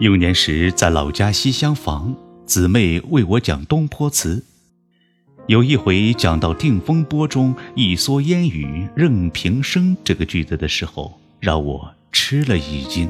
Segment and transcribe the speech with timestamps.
[0.00, 2.16] 幼年时在老家西厢房，
[2.46, 4.44] 姊妹为我讲东坡词。
[5.46, 13.08] 有一回讲到“定风波中一蓑烟雨任平生”这个句子的时候，让我吃了一惊，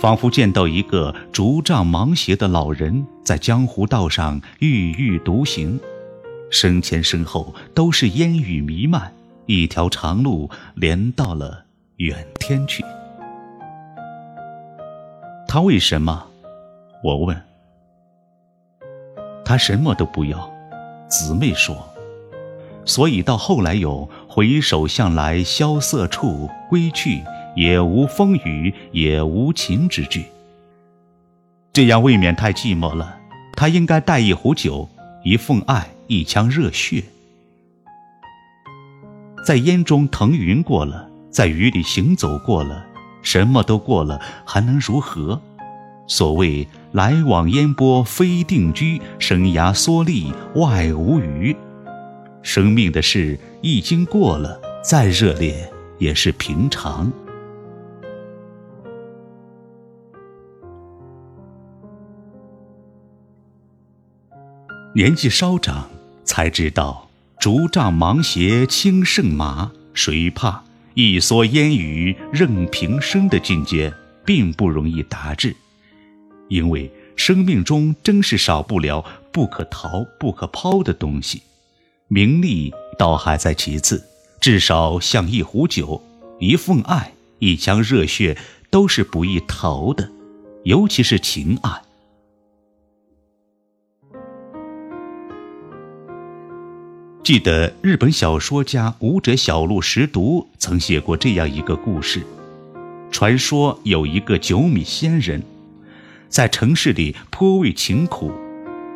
[0.00, 5.78] 仿佛见到一个竹杖芒鞋的老人在江湖道上郁郁独行，
[6.50, 9.12] 身前身后都是烟雨弥漫，
[9.46, 11.66] 一条长路连到了
[11.98, 12.82] 远天去。
[15.48, 16.26] 他为什么？
[17.02, 17.40] 我问。
[19.44, 20.50] 他什么都不要，
[21.08, 21.76] 姊妹说。
[22.84, 27.22] 所以到后来有“回首向来萧瑟处，归去，
[27.56, 30.24] 也无风雨也无晴”之句。
[31.72, 33.18] 这样未免太寂寞了。
[33.54, 34.88] 他应该带一壶酒，
[35.24, 37.02] 一份爱，一腔热血。
[39.44, 42.85] 在烟中腾云过了，在雨里行走过了。
[43.26, 45.40] 什么都过了，还能如何？
[46.06, 51.54] 所谓来往烟波非定居，生涯蓑笠外无余。
[52.40, 55.68] 生命的事一经过了，再热烈
[55.98, 57.10] 也是平常。
[64.94, 65.88] 年纪稍长，
[66.22, 67.08] 才知道
[67.40, 70.62] 竹杖芒鞋轻胜马，谁怕？
[70.98, 73.92] 一蓑烟雨任平生的境界
[74.24, 75.54] 并不容易达至，
[76.48, 81.42] 因为生命中真是少不了不可逃、不可抛的东西。
[82.08, 84.02] 名利倒还在其次，
[84.40, 86.02] 至少像一壶酒、
[86.40, 88.38] 一份爱、一腔热血，
[88.70, 90.10] 都是不易逃的，
[90.64, 91.82] 尤其是情爱。
[97.26, 102.22] 记得日本小说家武者小路实读曾写过这样一个故事：
[103.10, 105.42] 传说有一个九米仙人，
[106.28, 108.30] 在城市里颇为勤苦，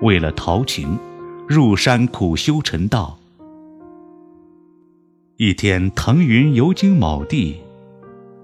[0.00, 0.96] 为了逃情，
[1.48, 3.18] 入山苦修成道。
[5.36, 7.56] 一天腾云游经某地，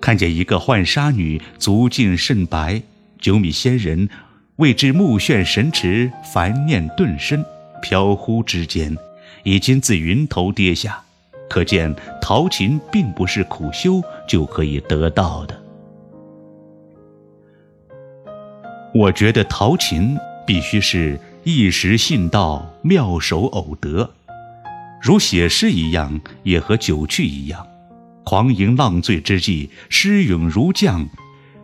[0.00, 2.82] 看见一个浣纱女足净甚白，
[3.20, 4.08] 九米仙人
[4.56, 7.44] 为之目眩神驰，凡念顿生，
[7.80, 8.98] 飘忽之间。
[9.46, 11.00] 已经自云头跌下，
[11.48, 15.56] 可见陶琴并不是苦修就可以得到的。
[18.92, 24.10] 我觉得陶琴必须是一时信道，妙手偶得，
[25.00, 27.64] 如写诗一样，也和酒趣一样。
[28.24, 31.08] 狂吟浪醉之际，诗咏如降，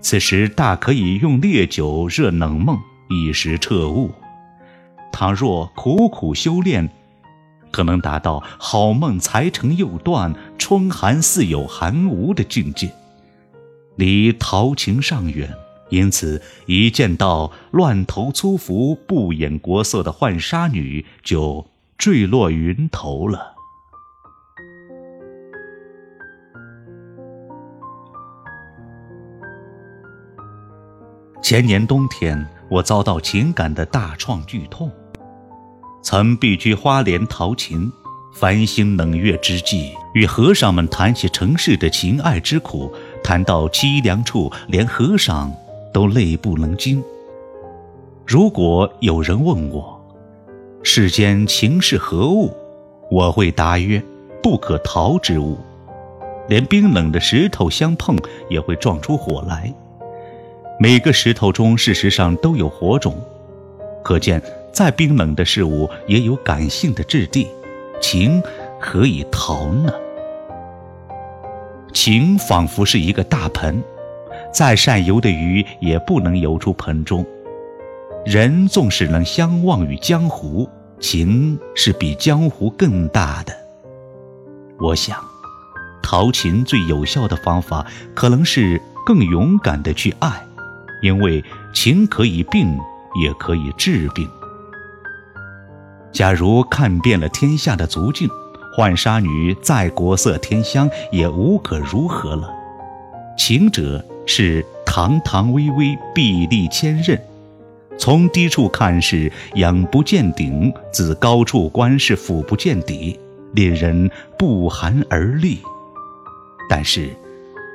[0.00, 2.78] 此时大可以用烈酒热冷梦，
[3.08, 4.12] 一时彻悟。
[5.10, 6.88] 倘若苦苦修炼，
[7.72, 12.92] 可能达到好梦才成又断，春寒似有寒无的境界，
[13.96, 15.52] 离陶情尚远。
[15.88, 21.66] 因此，一见到乱头粗服、不掩国色的浣纱女，就
[21.98, 23.54] 坠落云头了。
[31.42, 34.90] 前年冬天，我遭到情感的大创剧痛。
[36.12, 37.90] 曾避居花莲陶琴，
[38.34, 42.92] 繁星冷月之际，与和尚们谈起尘世的情爱之苦，
[43.24, 45.50] 谈到凄凉处，连和尚
[45.90, 47.02] 都泪不能禁。
[48.26, 49.98] 如果有人问我，
[50.82, 52.54] 世间情是何物，
[53.10, 54.04] 我会答曰：
[54.42, 55.56] 不可逃之物。
[56.46, 58.14] 连冰冷的石头相碰，
[58.50, 59.72] 也会撞出火来。
[60.78, 63.18] 每个石头中，事实上都有火种，
[64.04, 64.42] 可见。
[64.72, 67.46] 再冰冷的事物也有感性的质地，
[68.00, 68.42] 情
[68.80, 69.92] 何以逃呢？
[71.92, 73.82] 情仿佛是一个大盆，
[74.52, 77.24] 再善游的鱼也不能游出盆中。
[78.24, 83.52] 人纵使能相忘于江湖，情是比江湖更大的。
[84.80, 85.18] 我想，
[86.02, 90.42] 逃情最有效的方法，可能是更勇敢的去爱，
[91.02, 91.44] 因为
[91.74, 92.78] 情可以病，
[93.22, 94.26] 也可以治病。
[96.12, 98.28] 假如看遍了天下的足境，
[98.76, 102.48] 浣纱女再国色天香也无可如何了。
[103.38, 107.18] 情者是堂堂巍巍，壁立千仞；
[107.98, 113.18] 从低处看是仰不见顶，自高处观是俯不见底，
[113.54, 115.60] 令人不寒而栗。
[116.68, 117.10] 但是，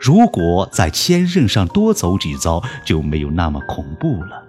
[0.00, 4.42] 如果在千仞上多走几遭，就没有那么恐怖了。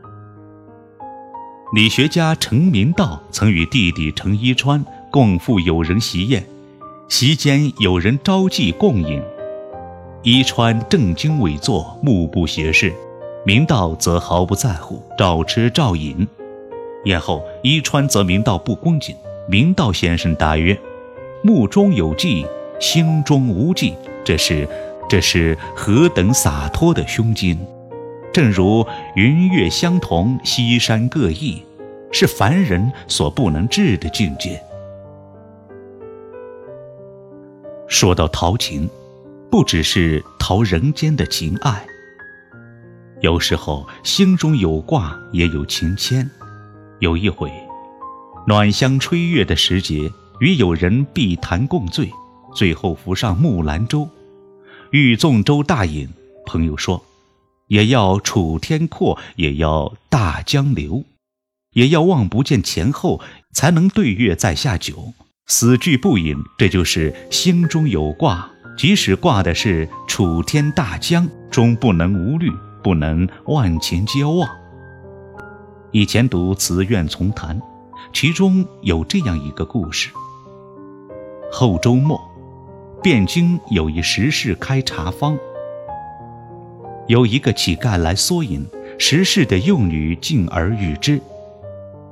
[1.74, 6.46] 理学家程明道曾与弟弟程一川共赴友人席宴，
[7.10, 9.20] 席间有人招妓共饮，
[10.22, 12.94] 一川正襟危坐，目不斜视，
[13.44, 16.28] 明道则毫不在乎，照吃照饮。
[17.06, 19.16] 宴后，伊川则明道不恭敬。
[19.50, 20.80] 明道先生答曰
[21.44, 22.46] ：“目中有计，
[22.80, 24.70] 心中无计。”这是，
[25.10, 27.58] 这是何等洒脱的胸襟！
[28.33, 28.83] 正如
[29.15, 31.63] 云月相同，西山各异，
[32.12, 34.59] 是凡人所不能至的境界。
[37.88, 38.89] 说到陶情，
[39.51, 41.85] 不只是陶人间的情爱。
[43.21, 46.27] 有时候心中有挂，也有情牵。
[47.01, 47.51] 有一回，
[48.47, 52.09] 暖香吹月的时节，与友人避谈共醉，
[52.56, 54.09] 最后浮上木兰舟，
[54.89, 56.09] 欲纵舟大饮。
[56.47, 57.01] 朋友说
[57.74, 61.06] ：“也要楚天阔，也要大江流，
[61.72, 63.20] 也要望不见前后，
[63.52, 65.14] 才能对月在下酒。
[65.48, 68.48] 死句不饮，这就是心中有挂。
[68.78, 72.52] 即使挂的是楚天大江，终不能无虑。”
[72.84, 74.48] 不能万情皆忘。
[75.92, 77.58] 以前读《词苑丛谈》，
[78.12, 80.10] 其中有这样一个故事：
[81.50, 82.22] 后周末，
[83.02, 85.38] 汴京有一石室开茶坊，
[87.07, 88.65] 由一个乞丐来缩银，
[88.97, 91.19] 石室的幼女敬而与之，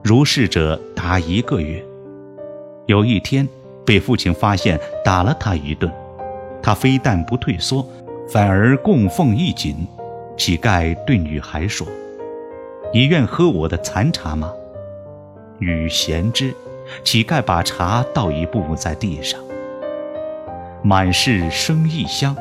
[0.04, 1.84] 如是者达一个月。
[2.88, 3.48] 有一天，
[3.86, 5.92] 被父亲发现，打了他一顿，
[6.62, 7.88] 他非但不退缩，
[8.30, 9.76] 反而供奉一锦。
[10.38, 11.88] 乞丐对女孩说
[12.94, 14.52] ：“你愿喝我的残茶吗？”
[15.60, 16.54] 女贤之。
[17.06, 19.40] 乞丐把茶倒一步在地上，
[20.84, 22.36] 满是生异香。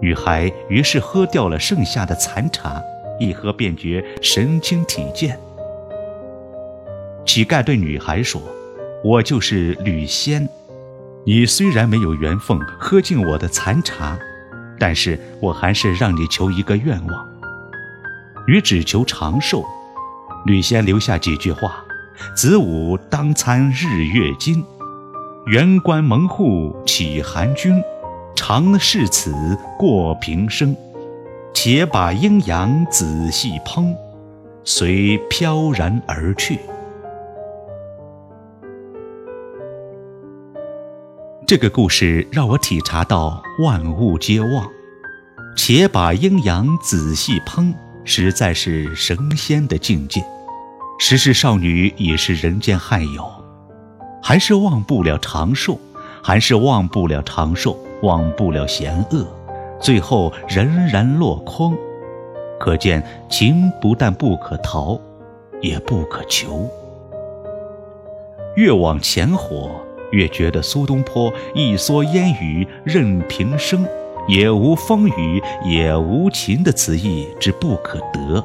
[0.00, 2.82] 女孩于是喝掉了剩下的残茶，
[3.18, 5.38] 一喝便觉神清体健。
[7.26, 8.40] 乞丐对女孩说
[9.04, 10.48] ：“我就是吕仙，
[11.24, 14.18] 你虽然没有缘分喝尽我的残茶。”
[14.80, 17.28] 但是我还是让你求一个愿望，
[18.46, 19.64] 与只求长寿。
[20.46, 21.84] 吕仙留下几句话：
[22.36, 24.64] 子午当参日月金，
[25.46, 27.82] 元关门户启寒君，
[28.38, 30.76] 常视此过平生。
[31.52, 33.92] 且把阴阳仔细烹，
[34.62, 36.60] 随飘然而去。
[41.44, 44.68] 这个故事让我体察到万物皆旺，
[45.56, 47.74] 且把阴阳仔细烹，
[48.04, 50.24] 实在是神仙的境界。
[51.00, 53.28] 时世少女已是人间罕有，
[54.22, 55.76] 还是忘不了长寿，
[56.22, 59.26] 还是忘不了长寿，忘不了险恶，
[59.80, 61.76] 最后仍然落空。
[62.58, 64.98] 可见情不但不可逃，
[65.60, 66.68] 也不可求。
[68.56, 69.70] 越往前活。
[70.10, 73.86] 越觉得苏东坡一蓑烟雨任平生，
[74.26, 78.42] 也无风雨也无晴的词意之不可得。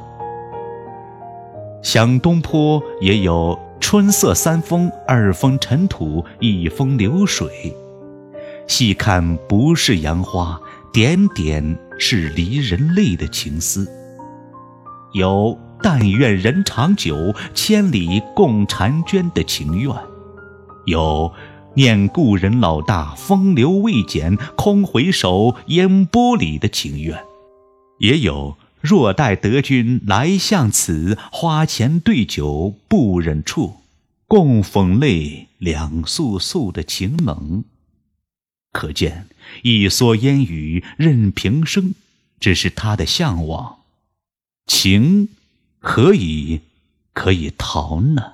[1.80, 7.74] 想东坡也有春色三风，二风尘土，一风流水。
[8.66, 10.60] 细看不是杨花，
[10.92, 13.88] 点点是离人泪的情思。
[15.12, 19.94] 有但愿人长久，千里共婵娟的情愿。
[20.86, 21.32] 有。
[21.76, 27.18] 念故人老大，风流未减，空回首，烟波里的情愿；
[27.98, 33.78] 也有若待得君来向此，花前对酒不忍触，
[34.28, 37.64] 共讽泪两簌簌的情冷。
[38.74, 39.28] 可见
[39.62, 41.94] 一蓑烟雨任平生，
[42.40, 43.78] 只是他的向往。
[44.66, 45.28] 情
[45.78, 46.60] 何以
[47.12, 48.32] 可以逃呢？